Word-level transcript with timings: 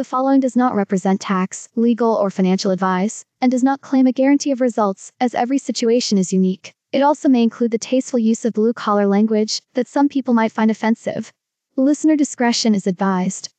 The 0.00 0.04
following 0.04 0.40
does 0.40 0.56
not 0.56 0.74
represent 0.74 1.20
tax, 1.20 1.68
legal, 1.76 2.14
or 2.14 2.30
financial 2.30 2.70
advice, 2.70 3.26
and 3.42 3.52
does 3.52 3.62
not 3.62 3.82
claim 3.82 4.06
a 4.06 4.12
guarantee 4.12 4.50
of 4.50 4.62
results, 4.62 5.12
as 5.20 5.34
every 5.34 5.58
situation 5.58 6.16
is 6.16 6.32
unique. 6.32 6.72
It 6.90 7.02
also 7.02 7.28
may 7.28 7.42
include 7.42 7.70
the 7.70 7.76
tasteful 7.76 8.18
use 8.18 8.46
of 8.46 8.54
blue 8.54 8.72
collar 8.72 9.06
language 9.06 9.60
that 9.74 9.86
some 9.86 10.08
people 10.08 10.32
might 10.32 10.52
find 10.52 10.70
offensive. 10.70 11.34
Listener 11.76 12.16
discretion 12.16 12.74
is 12.74 12.86
advised. 12.86 13.50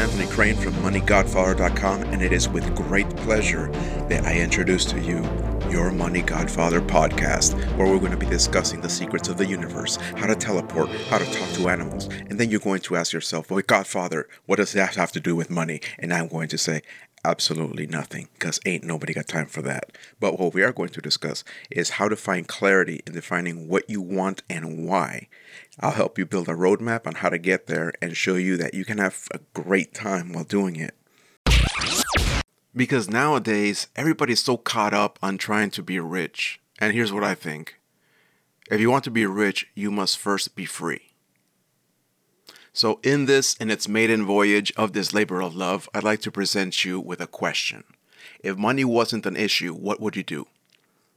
Anthony 0.00 0.26
Crane 0.28 0.56
from 0.56 0.72
MoneyGodfather.com, 0.76 2.04
and 2.04 2.22
it 2.22 2.32
is 2.32 2.48
with 2.48 2.74
great 2.74 3.08
pleasure 3.16 3.68
that 4.08 4.24
I 4.24 4.32
introduce 4.32 4.86
to 4.86 4.98
you 4.98 5.22
your 5.70 5.90
Money 5.90 6.22
Godfather 6.22 6.80
podcast, 6.80 7.54
where 7.76 7.86
we're 7.86 7.98
going 7.98 8.10
to 8.10 8.16
be 8.16 8.24
discussing 8.24 8.80
the 8.80 8.88
secrets 8.88 9.28
of 9.28 9.36
the 9.36 9.44
universe, 9.44 9.96
how 10.16 10.26
to 10.26 10.34
teleport, 10.70 10.96
how 11.08 11.18
to 11.18 11.24
talk 11.26 11.48
to 11.50 11.68
animals. 11.68 12.06
And 12.28 12.38
then 12.38 12.50
you're 12.50 12.60
going 12.60 12.80
to 12.82 12.96
ask 12.96 13.12
yourself, 13.12 13.50
well, 13.50 13.62
Godfather, 13.66 14.28
what 14.46 14.56
does 14.56 14.72
that 14.72 14.96
have 14.96 15.12
to 15.12 15.20
do 15.20 15.34
with 15.34 15.50
money? 15.50 15.80
And 15.98 16.12
I'm 16.12 16.28
going 16.28 16.48
to 16.48 16.58
say, 16.58 16.82
absolutely 17.24 17.86
nothing 17.86 18.28
because 18.34 18.60
ain't 18.64 18.84
nobody 18.84 19.12
got 19.12 19.28
time 19.28 19.46
for 19.46 19.62
that. 19.62 19.96
But 20.18 20.38
what 20.38 20.54
we 20.54 20.62
are 20.62 20.72
going 20.72 20.88
to 20.90 21.00
discuss 21.00 21.44
is 21.70 21.90
how 21.90 22.08
to 22.08 22.16
find 22.16 22.48
clarity 22.48 23.02
in 23.06 23.12
defining 23.12 23.68
what 23.68 23.90
you 23.90 24.00
want 24.00 24.42
and 24.48 24.86
why. 24.86 25.28
I'll 25.78 25.90
help 25.90 26.18
you 26.18 26.24
build 26.24 26.48
a 26.48 26.52
roadmap 26.52 27.06
on 27.06 27.16
how 27.16 27.28
to 27.28 27.38
get 27.38 27.66
there 27.66 27.92
and 28.00 28.16
show 28.16 28.36
you 28.36 28.56
that 28.58 28.74
you 28.74 28.84
can 28.84 28.98
have 28.98 29.28
a 29.32 29.40
great 29.54 29.92
time 29.92 30.32
while 30.32 30.44
doing 30.44 30.76
it. 30.76 30.94
Because 32.74 33.10
nowadays, 33.10 33.88
everybody's 33.96 34.42
so 34.42 34.56
caught 34.56 34.94
up 34.94 35.18
on 35.22 35.36
trying 35.36 35.70
to 35.72 35.82
be 35.82 35.98
rich. 35.98 36.60
And 36.78 36.94
here's 36.94 37.12
what 37.12 37.24
I 37.24 37.34
think 37.34 37.79
if 38.70 38.80
you 38.80 38.90
want 38.90 39.04
to 39.04 39.10
be 39.10 39.26
rich, 39.26 39.66
you 39.74 39.90
must 39.90 40.18
first 40.18 40.54
be 40.54 40.64
free. 40.64 41.10
So, 42.72 43.00
in 43.02 43.26
this, 43.26 43.54
in 43.56 43.68
its 43.70 43.88
maiden 43.88 44.24
voyage 44.24 44.72
of 44.76 44.92
this 44.92 45.12
labor 45.12 45.42
of 45.42 45.56
love, 45.56 45.88
I'd 45.92 46.04
like 46.04 46.20
to 46.22 46.30
present 46.30 46.84
you 46.84 47.00
with 47.00 47.20
a 47.20 47.26
question. 47.26 47.82
If 48.42 48.56
money 48.56 48.84
wasn't 48.84 49.26
an 49.26 49.36
issue, 49.36 49.74
what 49.74 50.00
would 50.00 50.14
you 50.14 50.22
do? 50.22 50.46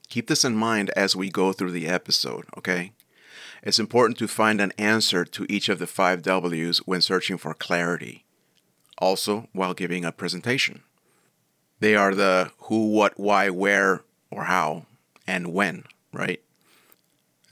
Keep 0.09 0.27
this 0.27 0.43
in 0.43 0.55
mind 0.55 0.89
as 0.95 1.15
we 1.15 1.29
go 1.29 1.53
through 1.53 1.71
the 1.71 1.87
episode, 1.87 2.45
okay? 2.57 2.91
It's 3.61 3.79
important 3.79 4.17
to 4.17 4.27
find 4.27 4.59
an 4.59 4.73
answer 4.77 5.23
to 5.23 5.45
each 5.47 5.69
of 5.69 5.79
the 5.79 5.87
five 5.87 6.21
W's 6.21 6.79
when 6.79 7.01
searching 7.01 7.37
for 7.37 7.53
clarity, 7.53 8.25
also 8.97 9.47
while 9.53 9.73
giving 9.73 10.03
a 10.03 10.11
presentation. 10.11 10.83
They 11.79 11.95
are 11.95 12.13
the 12.13 12.51
who, 12.63 12.89
what, 12.89 13.19
why, 13.19 13.49
where, 13.49 14.01
or 14.29 14.45
how, 14.45 14.85
and 15.25 15.53
when, 15.53 15.85
right? 16.11 16.42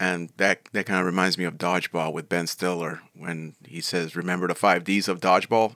And 0.01 0.31
that, 0.37 0.67
that 0.71 0.87
kind 0.87 0.99
of 0.99 1.05
reminds 1.05 1.37
me 1.37 1.43
of 1.43 1.59
Dodgeball 1.59 2.11
with 2.11 2.27
Ben 2.27 2.47
Stiller 2.47 3.01
when 3.13 3.53
he 3.63 3.81
says, 3.81 4.15
Remember 4.15 4.47
the 4.47 4.55
five 4.55 4.83
D's 4.83 5.07
of 5.07 5.19
Dodgeball? 5.19 5.75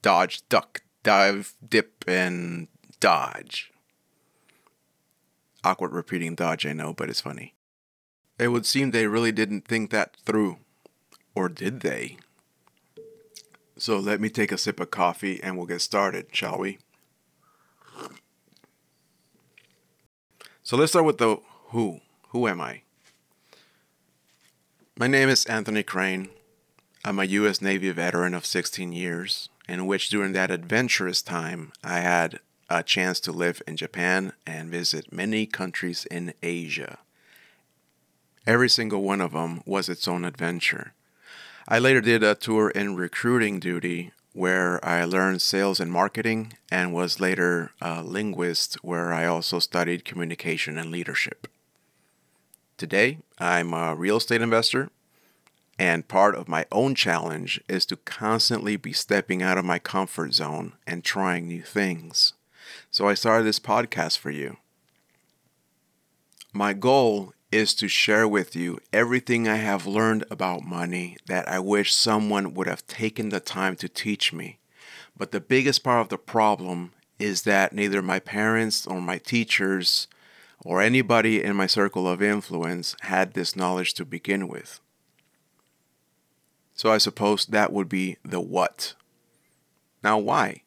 Dodge, 0.00 0.48
duck, 0.48 0.82
dive, 1.02 1.54
dip, 1.68 2.04
and 2.06 2.68
dodge. 3.00 3.72
Awkward 5.64 5.92
repeating 5.92 6.36
dodge, 6.36 6.66
I 6.66 6.72
know, 6.72 6.92
but 6.92 7.10
it's 7.10 7.20
funny. 7.20 7.56
It 8.38 8.48
would 8.48 8.64
seem 8.64 8.92
they 8.92 9.08
really 9.08 9.32
didn't 9.32 9.66
think 9.66 9.90
that 9.90 10.14
through. 10.24 10.58
Or 11.34 11.48
did 11.48 11.80
they? 11.80 12.18
So 13.76 13.98
let 13.98 14.20
me 14.20 14.30
take 14.30 14.52
a 14.52 14.58
sip 14.58 14.78
of 14.78 14.92
coffee 14.92 15.42
and 15.42 15.56
we'll 15.56 15.66
get 15.66 15.80
started, 15.80 16.28
shall 16.30 16.60
we? 16.60 16.78
So 20.62 20.76
let's 20.76 20.92
start 20.92 21.06
with 21.06 21.18
the 21.18 21.38
who. 21.70 22.02
Who 22.28 22.46
am 22.46 22.60
I? 22.60 22.82
My 25.00 25.06
name 25.06 25.28
is 25.28 25.46
Anthony 25.46 25.84
Crane. 25.84 26.28
I'm 27.04 27.20
a 27.20 27.24
U.S. 27.24 27.62
Navy 27.62 27.88
veteran 27.92 28.34
of 28.34 28.44
16 28.44 28.90
years, 28.90 29.48
in 29.68 29.86
which 29.86 30.08
during 30.08 30.32
that 30.32 30.50
adventurous 30.50 31.22
time 31.22 31.70
I 31.84 32.00
had 32.00 32.40
a 32.68 32.82
chance 32.82 33.20
to 33.20 33.30
live 33.30 33.62
in 33.64 33.76
Japan 33.76 34.32
and 34.44 34.72
visit 34.72 35.12
many 35.12 35.46
countries 35.46 36.04
in 36.10 36.34
Asia. 36.42 36.98
Every 38.44 38.68
single 38.68 39.02
one 39.02 39.20
of 39.20 39.30
them 39.30 39.62
was 39.64 39.88
its 39.88 40.08
own 40.08 40.24
adventure. 40.24 40.94
I 41.68 41.78
later 41.78 42.00
did 42.00 42.24
a 42.24 42.34
tour 42.34 42.68
in 42.68 42.96
recruiting 42.96 43.60
duty 43.60 44.10
where 44.32 44.84
I 44.84 45.04
learned 45.04 45.42
sales 45.42 45.78
and 45.78 45.92
marketing 45.92 46.54
and 46.72 46.92
was 46.92 47.20
later 47.20 47.70
a 47.80 48.02
linguist 48.02 48.74
where 48.82 49.14
I 49.14 49.26
also 49.26 49.60
studied 49.60 50.04
communication 50.04 50.76
and 50.76 50.90
leadership. 50.90 51.46
Today, 52.78 53.18
I'm 53.40 53.74
a 53.74 53.96
real 53.96 54.18
estate 54.18 54.40
investor, 54.40 54.90
and 55.80 56.06
part 56.06 56.36
of 56.36 56.46
my 56.46 56.64
own 56.70 56.94
challenge 56.94 57.60
is 57.68 57.84
to 57.86 57.96
constantly 57.96 58.76
be 58.76 58.92
stepping 58.92 59.42
out 59.42 59.58
of 59.58 59.64
my 59.64 59.80
comfort 59.80 60.32
zone 60.32 60.74
and 60.86 61.02
trying 61.02 61.48
new 61.48 61.62
things. 61.62 62.34
So 62.92 63.08
I 63.08 63.14
started 63.14 63.42
this 63.42 63.58
podcast 63.58 64.18
for 64.18 64.30
you. 64.30 64.58
My 66.52 66.72
goal 66.72 67.32
is 67.50 67.74
to 67.74 67.88
share 67.88 68.28
with 68.28 68.54
you 68.54 68.78
everything 68.92 69.48
I 69.48 69.56
have 69.56 69.84
learned 69.84 70.24
about 70.30 70.62
money 70.62 71.16
that 71.26 71.48
I 71.48 71.58
wish 71.58 71.92
someone 71.92 72.54
would 72.54 72.68
have 72.68 72.86
taken 72.86 73.30
the 73.30 73.40
time 73.40 73.74
to 73.74 73.88
teach 73.88 74.32
me. 74.32 74.60
But 75.16 75.32
the 75.32 75.40
biggest 75.40 75.82
part 75.82 76.02
of 76.02 76.10
the 76.10 76.18
problem 76.18 76.92
is 77.18 77.42
that 77.42 77.72
neither 77.72 78.02
my 78.02 78.20
parents 78.20 78.86
or 78.86 79.00
my 79.00 79.18
teachers 79.18 80.06
or 80.64 80.80
anybody 80.80 81.42
in 81.42 81.56
my 81.56 81.66
circle 81.66 82.08
of 82.08 82.22
influence 82.22 82.96
had 83.02 83.32
this 83.32 83.54
knowledge 83.54 83.94
to 83.94 84.04
begin 84.04 84.48
with. 84.48 84.80
So 86.74 86.92
I 86.92 86.98
suppose 86.98 87.46
that 87.46 87.72
would 87.72 87.88
be 87.88 88.16
the 88.24 88.40
what. 88.40 88.94
Now, 90.02 90.18
why? 90.18 90.62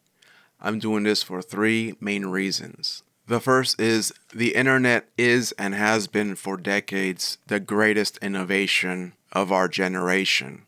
I'm 0.60 0.80
doing 0.80 1.04
this 1.04 1.24
for 1.24 1.42
three 1.42 1.96
main 2.00 2.26
reasons. 2.26 3.04
The 3.28 3.40
first 3.40 3.80
is 3.80 4.12
the 4.34 4.56
internet 4.56 5.08
is 5.18 5.54
and 5.54 5.74
has 5.74 6.08
been 6.08 6.36
for 6.36 6.58
decades 6.58 7.38
the 7.48 7.60
greatest 7.60 8.18
innovation 8.18 9.14
of 9.32 9.52
our 9.52 9.68
generation. 9.68 10.64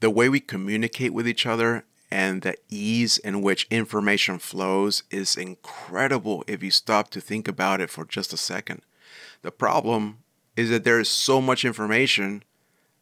The 0.00 0.10
way 0.10 0.30
we 0.30 0.40
communicate 0.40 1.12
with 1.12 1.28
each 1.28 1.44
other 1.44 1.84
and 2.10 2.42
the 2.42 2.56
ease 2.68 3.18
in 3.18 3.42
which 3.42 3.66
information 3.70 4.38
flows 4.38 5.02
is 5.10 5.36
incredible 5.36 6.44
if 6.46 6.62
you 6.62 6.70
stop 6.70 7.10
to 7.10 7.20
think 7.20 7.46
about 7.46 7.80
it 7.80 7.90
for 7.90 8.04
just 8.04 8.32
a 8.32 8.36
second. 8.36 8.82
The 9.42 9.52
problem 9.52 10.18
is 10.56 10.70
that 10.70 10.84
there 10.84 11.00
is 11.00 11.08
so 11.08 11.40
much 11.40 11.64
information 11.64 12.42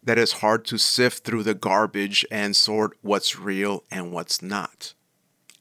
that 0.02 0.18
it's 0.18 0.40
hard 0.40 0.64
to 0.66 0.78
sift 0.78 1.24
through 1.24 1.42
the 1.42 1.54
garbage 1.54 2.24
and 2.30 2.54
sort 2.54 2.96
what's 3.02 3.38
real 3.38 3.84
and 3.90 4.12
what's 4.12 4.42
not. 4.42 4.94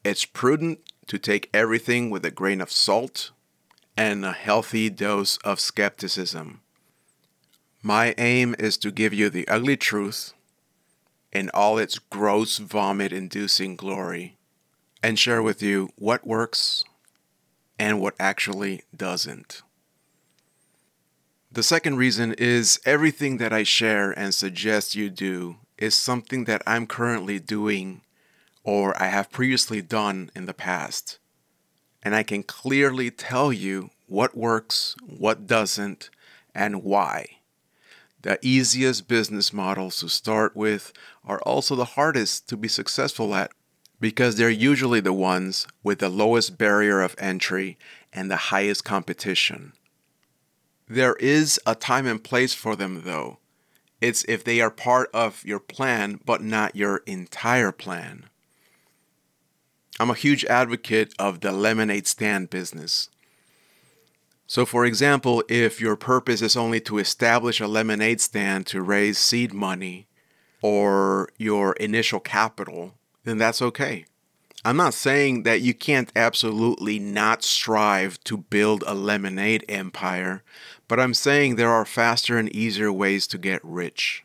It's 0.04 0.26
prudent 0.26 0.80
to 1.08 1.18
take 1.18 1.50
everything 1.54 2.10
with 2.10 2.24
a 2.26 2.32
grain 2.32 2.62
of 2.62 2.72
salt 2.72 3.32
and 3.96 4.24
a 4.24 4.32
healthy 4.32 4.90
dose 4.90 5.38
of 5.38 5.60
skepticism. 5.60 6.62
My 7.82 8.14
aim 8.18 8.56
is 8.60 8.78
to 8.80 8.92
give 8.92 9.14
you 9.14 9.30
the 9.30 9.48
ugly 9.48 9.78
truth 9.78 10.34
in 11.32 11.50
all 11.54 11.78
its 11.78 12.00
gross 12.00 12.58
vomit 12.58 13.12
inducing 13.12 13.76
glory 13.76 14.38
and 15.04 15.20
share 15.20 15.44
with 15.44 15.62
you 15.62 15.90
what 15.96 16.26
works 16.26 16.84
and 17.78 18.02
what 18.02 18.16
actually 18.20 18.84
doesn't. 18.96 19.62
The 21.52 21.64
second 21.64 21.98
reason 21.98 22.34
is 22.38 22.80
everything 22.86 23.38
that 23.38 23.54
I 23.54 23.64
share 23.64 24.12
and 24.12 24.34
suggest 24.34 24.96
you 24.96 25.10
do 25.10 25.58
is 25.78 25.96
something 25.96 26.44
that 26.46 26.62
I'm 26.68 26.88
currently 26.88 27.40
doing 27.40 28.02
or 28.64 29.02
I 29.02 29.08
have 29.08 29.32
previously 29.32 29.82
done 29.82 30.30
in 30.36 30.46
the 30.46 30.54
past. 30.54 31.20
And 32.04 32.14
I 32.14 32.24
can 32.24 32.44
clearly 32.44 33.10
tell 33.10 33.54
you 33.54 33.92
what 34.08 34.36
works, 34.36 34.96
what 35.06 35.48
doesn't, 35.48 36.10
and 36.54 36.84
why. 36.84 37.37
The 38.22 38.40
easiest 38.42 39.08
business 39.08 39.54
models 39.54 40.00
to 40.00 40.10
start 40.10 40.56
with 40.56 40.92
are 41.24 41.40
also 41.42 41.76
the 41.76 41.86
hardest 41.86 42.50
to 42.50 42.58
be 42.58 42.68
successful 42.68 43.36
at 43.36 43.52
because 44.00 44.36
they're 44.36 44.50
usually 44.50 45.00
the 45.00 45.14
ones 45.14 45.68
with 45.84 46.00
the 46.00 46.10
lowest 46.10 46.58
barrier 46.58 47.02
of 47.02 47.16
entry 47.18 47.78
and 48.12 48.30
the 48.30 48.38
highest 48.52 48.84
competition. 48.84 49.74
There 50.88 51.16
is 51.16 51.60
a 51.66 51.76
time 51.76 52.08
and 52.08 52.24
place 52.24 52.54
for 52.54 52.76
them, 52.76 53.04
though. 53.04 53.40
It's 54.00 54.24
if 54.28 54.44
they 54.44 54.62
are 54.62 54.72
part 54.72 55.10
of 55.14 55.44
your 55.46 55.60
plan, 55.60 56.20
but 56.26 56.42
not 56.42 56.76
your 56.76 56.98
entire 57.06 57.72
plan. 57.72 58.26
I'm 60.00 60.12
a 60.12 60.16
huge 60.16 60.46
advocate 60.46 61.14
of 61.18 61.42
the 61.42 61.52
lemonade 61.52 62.08
stand 62.08 62.50
business. 62.50 63.10
So, 64.50 64.66
for 64.66 64.86
example, 64.86 65.44
if 65.50 65.82
your 65.82 65.98
purpose 65.98 66.42
is 66.42 66.56
only 66.56 66.80
to 66.82 67.00
establish 67.00 67.60
a 67.60 67.68
lemonade 67.68 68.22
stand 68.22 68.66
to 68.68 68.82
raise 68.82 69.18
seed 69.18 69.54
money 69.54 70.08
or 70.62 71.30
your 71.38 71.74
initial 71.74 72.22
capital, 72.22 72.94
then 73.26 73.38
that's 73.38 73.62
okay. 73.62 74.06
I'm 74.64 74.78
not 74.78 74.94
saying 74.94 75.44
that 75.44 75.62
you 75.62 75.74
can't 75.74 76.12
absolutely 76.16 76.98
not 76.98 77.44
strive 77.44 78.24
to 78.24 78.38
build 78.38 78.86
a 78.88 78.94
lemonade 78.94 79.66
empire, 79.68 80.44
but 80.88 81.00
I'm 81.00 81.14
saying 81.14 81.56
there 81.56 81.70
are 81.72 81.86
faster 81.86 82.38
and 82.38 82.50
easier 82.56 82.92
ways 82.92 83.28
to 83.28 83.38
get 83.38 83.60
rich. 83.64 84.24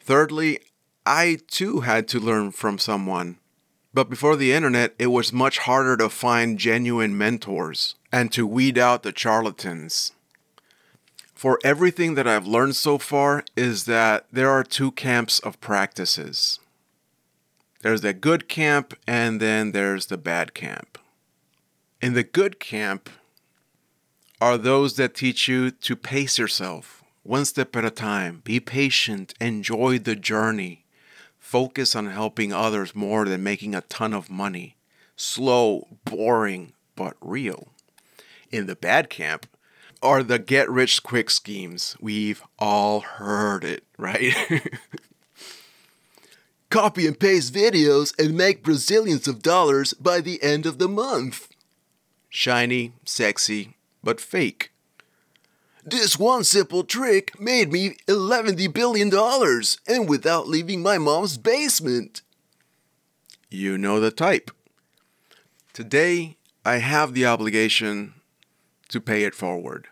Thirdly, 0.00 0.60
I 1.04 1.38
too 1.46 1.80
had 1.80 2.08
to 2.08 2.20
learn 2.20 2.52
from 2.52 2.78
someone. 2.78 3.36
But 3.92 4.08
before 4.08 4.36
the 4.36 4.52
internet, 4.52 4.94
it 4.98 5.08
was 5.08 5.30
much 5.30 5.58
harder 5.58 5.98
to 5.98 6.08
find 6.08 6.58
genuine 6.58 7.16
mentors 7.18 7.96
and 8.12 8.30
to 8.32 8.46
weed 8.46 8.78
out 8.78 9.02
the 9.02 9.12
charlatans. 9.16 10.12
For 11.34 11.58
everything 11.64 12.14
that 12.14 12.28
I've 12.28 12.46
learned 12.46 12.76
so 12.76 12.98
far 12.98 13.44
is 13.56 13.86
that 13.86 14.26
there 14.30 14.50
are 14.50 14.62
two 14.62 14.92
camps 14.92 15.38
of 15.40 15.60
practices. 15.60 16.60
There's 17.80 18.02
the 18.02 18.12
good 18.12 18.48
camp 18.48 18.94
and 19.08 19.40
then 19.40 19.72
there's 19.72 20.06
the 20.06 20.18
bad 20.18 20.54
camp. 20.54 20.98
In 22.00 22.14
the 22.14 22.22
good 22.22 22.60
camp 22.60 23.10
are 24.40 24.58
those 24.58 24.94
that 24.96 25.14
teach 25.14 25.48
you 25.48 25.70
to 25.70 25.96
pace 25.96 26.38
yourself 26.38 27.02
one 27.22 27.44
step 27.44 27.76
at 27.76 27.84
a 27.84 27.90
time, 27.90 28.40
be 28.42 28.58
patient, 28.58 29.32
enjoy 29.40 29.98
the 29.98 30.16
journey, 30.16 30.84
focus 31.38 31.94
on 31.94 32.06
helping 32.06 32.52
others 32.52 32.96
more 32.96 33.24
than 33.26 33.44
making 33.44 33.74
a 33.74 33.82
ton 33.82 34.12
of 34.12 34.28
money. 34.28 34.76
Slow, 35.14 35.86
boring, 36.04 36.72
but 36.96 37.16
real. 37.20 37.68
In 38.52 38.66
the 38.66 38.76
bad 38.76 39.08
camp 39.08 39.46
are 40.02 40.22
the 40.22 40.38
get 40.38 40.70
rich 40.70 41.02
quick 41.02 41.30
schemes. 41.30 41.96
We've 42.00 42.42
all 42.58 43.00
heard 43.00 43.64
it, 43.64 43.84
right? 43.96 44.34
Copy 46.70 47.06
and 47.06 47.18
paste 47.18 47.54
videos 47.54 48.12
and 48.18 48.36
make 48.36 48.62
Brazilians 48.62 49.26
of 49.26 49.42
dollars 49.42 49.94
by 49.94 50.20
the 50.20 50.42
end 50.42 50.66
of 50.66 50.78
the 50.78 50.88
month. 50.88 51.48
Shiny, 52.28 52.92
sexy, 53.04 53.76
but 54.04 54.20
fake. 54.20 54.72
This 55.84 56.18
one 56.18 56.44
simple 56.44 56.84
trick 56.84 57.38
made 57.40 57.72
me 57.72 57.96
$11 58.06 58.72
billion 58.72 59.10
and 59.88 60.08
without 60.08 60.46
leaving 60.46 60.82
my 60.82 60.98
mom's 60.98 61.38
basement. 61.38 62.22
You 63.50 63.76
know 63.76 63.98
the 63.98 64.10
type. 64.10 64.50
Today, 65.72 66.36
I 66.64 66.76
have 66.76 67.14
the 67.14 67.26
obligation 67.26 68.14
to 68.92 69.00
pay 69.00 69.24
it 69.24 69.34
forward. 69.34 69.88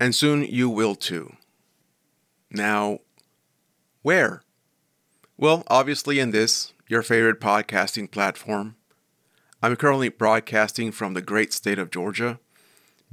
And 0.00 0.14
soon 0.14 0.42
you 0.42 0.68
will 0.68 0.94
too. 0.94 1.36
Now, 2.50 2.98
where? 4.02 4.42
Well, 5.36 5.62
obviously, 5.68 6.18
in 6.18 6.30
this, 6.30 6.72
your 6.88 7.02
favorite 7.02 7.40
podcasting 7.40 8.10
platform. 8.10 8.76
I'm 9.62 9.76
currently 9.76 10.08
broadcasting 10.08 10.92
from 10.92 11.14
the 11.14 11.22
great 11.22 11.52
state 11.52 11.78
of 11.78 11.90
Georgia 11.90 12.38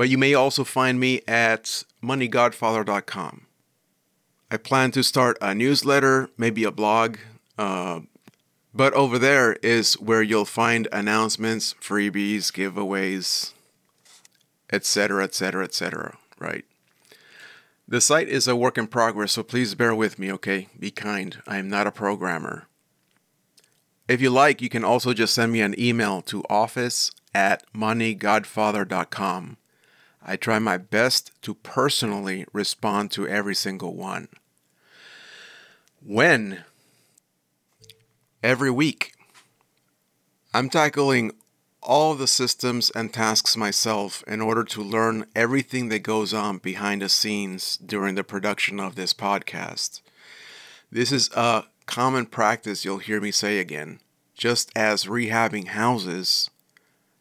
but 0.01 0.09
you 0.09 0.17
may 0.17 0.33
also 0.33 0.63
find 0.63 0.99
me 0.99 1.21
at 1.27 1.83
moneygodfather.com. 2.03 3.45
I 4.49 4.57
plan 4.57 4.89
to 4.93 5.03
start 5.03 5.37
a 5.39 5.53
newsletter, 5.53 6.29
maybe 6.37 6.63
a 6.63 6.71
blog, 6.71 7.17
uh, 7.55 7.99
but 8.73 8.93
over 8.93 9.19
there 9.19 9.53
is 9.61 9.93
where 9.99 10.23
you'll 10.23 10.45
find 10.45 10.87
announcements, 10.91 11.75
freebies, 11.79 12.51
giveaways, 12.51 13.53
etc., 14.71 15.23
etc., 15.23 15.63
etc., 15.63 16.17
right? 16.39 16.65
The 17.87 18.01
site 18.01 18.29
is 18.29 18.47
a 18.47 18.55
work 18.55 18.77
in 18.77 18.87
progress, 18.87 19.33
so 19.33 19.43
please 19.43 19.75
bear 19.75 19.93
with 19.93 20.17
me, 20.17 20.31
okay? 20.31 20.69
Be 20.79 20.91
kind. 20.91 21.41
I 21.45 21.57
am 21.57 21.69
not 21.69 21.87
a 21.87 21.91
programmer. 21.91 22.67
If 24.07 24.21
you 24.21 24.29
like, 24.29 24.61
you 24.61 24.69
can 24.69 24.83
also 24.83 25.13
just 25.13 25.33
send 25.33 25.51
me 25.51 25.61
an 25.61 25.79
email 25.79 26.21
to 26.23 26.43
office 26.49 27.11
at 27.33 27.63
moneygodfather.com. 27.73 29.57
I 30.23 30.35
try 30.35 30.59
my 30.59 30.77
best 30.77 31.31
to 31.41 31.53
personally 31.55 32.45
respond 32.53 33.11
to 33.11 33.27
every 33.27 33.55
single 33.55 33.95
one. 33.95 34.27
When? 36.05 36.63
Every 38.43 38.71
week. 38.71 39.13
I'm 40.53 40.69
tackling 40.69 41.31
all 41.81 42.15
the 42.15 42.27
systems 42.27 42.89
and 42.91 43.13
tasks 43.13 43.57
myself 43.57 44.23
in 44.27 44.41
order 44.41 44.63
to 44.63 44.81
learn 44.81 45.25
everything 45.35 45.89
that 45.89 45.99
goes 46.03 46.33
on 46.33 46.59
behind 46.59 47.01
the 47.01 47.09
scenes 47.09 47.77
during 47.77 48.15
the 48.15 48.23
production 48.23 48.79
of 48.79 48.95
this 48.95 49.13
podcast. 49.13 50.01
This 50.91 51.11
is 51.11 51.29
a 51.33 51.65
common 51.85 52.25
practice 52.25 52.85
you'll 52.85 52.99
hear 52.99 53.19
me 53.19 53.31
say 53.31 53.59
again. 53.59 53.99
Just 54.35 54.71
as 54.75 55.05
rehabbing 55.05 55.69
houses, 55.69 56.49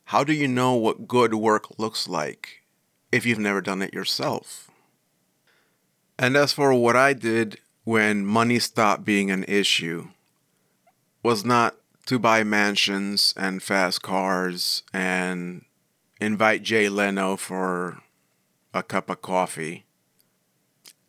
how 0.06 0.24
do 0.24 0.32
you 0.32 0.48
know 0.48 0.74
what 0.74 1.08
good 1.08 1.34
work 1.34 1.78
looks 1.78 2.08
like? 2.08 2.60
if 3.12 3.26
you've 3.26 3.38
never 3.38 3.60
done 3.60 3.82
it 3.82 3.94
yourself. 3.94 4.70
And 6.18 6.36
as 6.36 6.52
for 6.52 6.72
what 6.74 6.96
I 6.96 7.12
did 7.12 7.58
when 7.84 8.26
money 8.26 8.58
stopped 8.58 9.04
being 9.04 9.30
an 9.30 9.44
issue, 9.44 10.08
was 11.22 11.44
not 11.44 11.76
to 12.10 12.18
buy 12.18 12.42
mansions 12.42 13.32
and 13.36 13.62
fast 13.62 14.02
cars 14.02 14.82
and 14.92 15.64
invite 16.20 16.60
Jay 16.60 16.88
Leno 16.88 17.36
for 17.36 18.02
a 18.74 18.82
cup 18.82 19.08
of 19.08 19.22
coffee. 19.22 19.84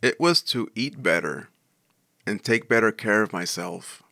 It 0.03 0.19
was 0.19 0.44
to 0.44 0.69
eat 0.75 1.01
better 1.01 1.50
and 2.27 2.44
take 2.44 2.69
better 2.69 2.92
care 2.92 3.24
of 3.24 3.33
myself. 3.33 4.03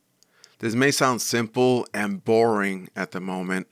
This 0.58 0.74
may 0.74 0.90
sound 0.90 1.22
simple 1.22 1.86
and 1.94 2.26
boring 2.26 2.90
at 2.96 3.12
the 3.12 3.22
moment, 3.22 3.68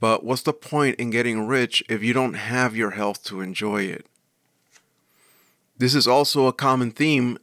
but 0.00 0.24
what's 0.24 0.40
the 0.40 0.54
point 0.54 0.98
in 0.98 1.10
getting 1.10 1.46
rich 1.46 1.84
if 1.90 2.02
you 2.02 2.14
don't 2.14 2.32
have 2.32 2.74
your 2.74 2.92
health 2.92 3.22
to 3.24 3.42
enjoy 3.42 3.82
it? 3.82 4.06
This 5.76 5.94
is 5.94 6.08
also 6.08 6.46
a 6.46 6.52
common 6.54 6.92
theme 6.92 7.36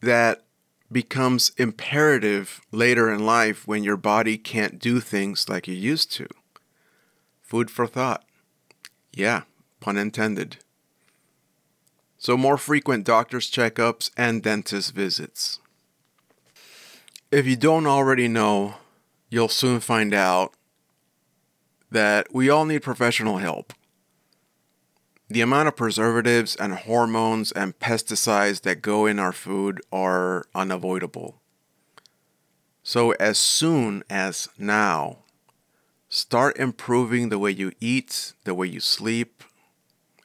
that 0.00 0.42
becomes 0.90 1.52
imperative 1.56 2.60
later 2.70 3.12
in 3.12 3.24
life 3.26 3.66
when 3.66 3.84
your 3.84 3.96
body 3.96 4.38
can't 4.38 4.78
do 4.78 5.00
things 5.00 5.48
like 5.48 5.66
you 5.66 5.74
used 5.74 6.12
to. 6.12 6.26
Food 7.42 7.70
for 7.70 7.86
thought. 7.86 8.24
Yeah, 9.12 9.42
pun 9.80 9.96
intended. 9.96 10.58
So, 12.18 12.36
more 12.36 12.58
frequent 12.58 13.04
doctor's 13.04 13.50
checkups 13.50 14.10
and 14.16 14.42
dentist 14.42 14.94
visits. 14.94 15.60
If 17.30 17.46
you 17.46 17.56
don't 17.56 17.86
already 17.86 18.28
know, 18.28 18.76
you'll 19.28 19.48
soon 19.48 19.80
find 19.80 20.14
out 20.14 20.54
that 21.90 22.32
we 22.32 22.48
all 22.48 22.64
need 22.64 22.82
professional 22.82 23.38
help. 23.38 23.72
The 25.28 25.40
amount 25.40 25.68
of 25.68 25.76
preservatives 25.76 26.54
and 26.54 26.74
hormones 26.74 27.50
and 27.50 27.78
pesticides 27.78 28.62
that 28.62 28.82
go 28.82 29.06
in 29.06 29.18
our 29.18 29.32
food 29.32 29.80
are 29.90 30.44
unavoidable. 30.54 31.40
So, 32.84 33.10
as 33.12 33.36
soon 33.36 34.04
as 34.08 34.48
now, 34.56 35.18
start 36.08 36.56
improving 36.58 37.28
the 37.28 37.38
way 37.40 37.50
you 37.50 37.72
eat, 37.80 38.34
the 38.44 38.54
way 38.54 38.68
you 38.68 38.78
sleep, 38.78 39.42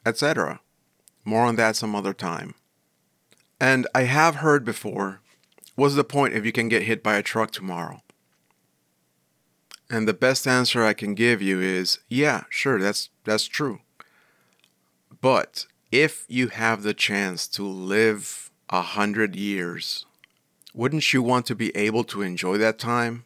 etc. 0.06 0.60
More 1.24 1.46
on 1.46 1.56
that 1.56 1.74
some 1.74 1.96
other 1.96 2.14
time. 2.14 2.54
And 3.60 3.88
I 3.94 4.02
have 4.02 4.36
heard 4.36 4.64
before 4.64 5.20
what's 5.74 5.96
the 5.96 6.04
point 6.04 6.34
if 6.34 6.44
you 6.44 6.52
can 6.52 6.68
get 6.68 6.82
hit 6.82 7.02
by 7.02 7.16
a 7.16 7.22
truck 7.22 7.50
tomorrow? 7.50 8.02
And 9.90 10.06
the 10.06 10.14
best 10.14 10.46
answer 10.46 10.84
I 10.84 10.94
can 10.94 11.14
give 11.14 11.42
you 11.42 11.60
is 11.60 11.98
yeah, 12.08 12.44
sure, 12.48 12.80
that's 12.80 13.10
that's 13.24 13.46
true. 13.46 13.80
But 15.22 15.66
if 15.92 16.24
you 16.28 16.48
have 16.48 16.82
the 16.82 16.92
chance 16.92 17.46
to 17.48 17.62
live 17.62 18.50
a 18.68 18.82
hundred 18.82 19.36
years, 19.36 20.04
wouldn't 20.74 21.12
you 21.12 21.22
want 21.22 21.46
to 21.46 21.54
be 21.54 21.74
able 21.76 22.02
to 22.04 22.22
enjoy 22.22 22.58
that 22.58 22.80
time? 22.80 23.24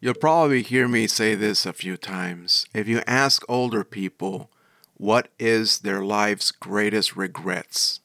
You'll 0.00 0.14
probably 0.14 0.62
hear 0.62 0.88
me 0.88 1.06
say 1.06 1.34
this 1.34 1.66
a 1.66 1.74
few 1.74 1.98
times. 1.98 2.66
If 2.72 2.88
you 2.88 3.02
ask 3.06 3.44
older 3.50 3.84
people 3.84 4.50
what 4.96 5.28
is 5.38 5.80
their 5.80 6.02
life's 6.02 6.50
greatest 6.52 7.16
regrets, 7.16 8.00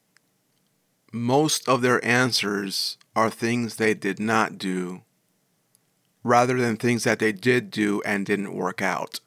most 1.13 1.69
of 1.69 1.81
their 1.81 2.03
answers 2.03 2.97
are 3.15 3.29
things 3.29 3.77
they 3.77 3.93
did 3.93 4.19
not 4.19 4.57
do 4.57 5.03
rather 6.21 6.59
than 6.59 6.75
things 6.75 7.05
that 7.05 7.19
they 7.19 7.31
did 7.31 7.71
do 7.71 8.01
and 8.05 8.25
didn't 8.25 8.53
work 8.53 8.81
out. 8.81 9.21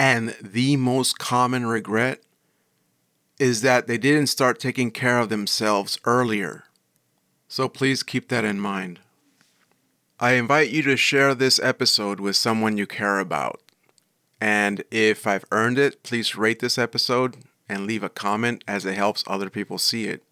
And 0.00 0.34
the 0.40 0.76
most 0.76 1.18
common 1.18 1.66
regret 1.66 2.22
is 3.38 3.60
that 3.60 3.86
they 3.86 3.98
didn't 3.98 4.28
start 4.28 4.58
taking 4.58 4.90
care 4.90 5.18
of 5.18 5.28
themselves 5.28 5.98
earlier. 6.06 6.64
So 7.48 7.68
please 7.68 8.02
keep 8.02 8.30
that 8.30 8.42
in 8.42 8.58
mind. 8.58 9.00
I 10.18 10.32
invite 10.32 10.70
you 10.70 10.80
to 10.84 10.96
share 10.96 11.34
this 11.34 11.60
episode 11.60 12.18
with 12.18 12.36
someone 12.36 12.78
you 12.78 12.86
care 12.86 13.18
about. 13.18 13.60
And 14.40 14.84
if 14.90 15.26
I've 15.26 15.44
earned 15.52 15.78
it, 15.78 16.02
please 16.02 16.34
rate 16.34 16.60
this 16.60 16.78
episode 16.78 17.36
and 17.68 17.86
leave 17.86 18.02
a 18.02 18.08
comment 18.08 18.64
as 18.66 18.86
it 18.86 18.94
helps 18.94 19.22
other 19.26 19.50
people 19.50 19.76
see 19.76 20.06
it. 20.06 20.22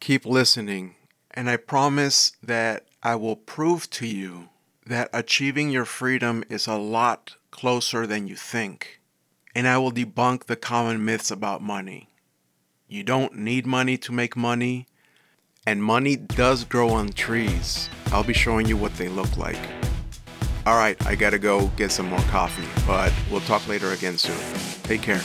Keep 0.00 0.24
listening, 0.24 0.94
and 1.30 1.50
I 1.50 1.58
promise 1.58 2.32
that 2.42 2.86
I 3.02 3.16
will 3.16 3.36
prove 3.36 3.90
to 3.90 4.06
you 4.06 4.48
that 4.86 5.08
achieving 5.12 5.70
your 5.70 5.84
freedom 5.84 6.44
is 6.48 6.66
a 6.66 6.76
lot 6.76 7.36
closer 7.50 8.06
than 8.06 8.26
you 8.26 8.36
think. 8.36 9.00
And 9.54 9.66
I 9.68 9.78
will 9.78 9.92
debunk 9.92 10.44
the 10.44 10.56
common 10.56 11.04
myths 11.04 11.30
about 11.30 11.62
money. 11.62 12.10
You 12.88 13.02
don't 13.02 13.36
need 13.36 13.66
money 13.66 13.96
to 13.98 14.12
make 14.12 14.36
money, 14.36 14.86
and 15.66 15.82
money 15.82 16.16
does 16.16 16.64
grow 16.64 16.90
on 16.90 17.08
trees. 17.10 17.88
I'll 18.06 18.24
be 18.24 18.34
showing 18.34 18.66
you 18.66 18.76
what 18.76 18.94
they 18.96 19.08
look 19.08 19.36
like. 19.36 19.58
All 20.66 20.76
right, 20.76 20.96
I 21.06 21.14
gotta 21.14 21.38
go 21.38 21.68
get 21.76 21.90
some 21.92 22.06
more 22.06 22.24
coffee, 22.30 22.68
but 22.86 23.12
we'll 23.30 23.40
talk 23.42 23.66
later 23.68 23.92
again 23.92 24.18
soon. 24.18 24.38
Take 24.82 25.02
care. 25.02 25.20